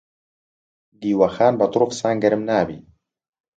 دیوەخان 1.01 1.53
بە 1.59 1.65
تڕ 1.71 1.81
و 1.83 1.89
فسان 1.91 2.15
گەرم 2.23 2.41
نابی. 2.49 2.77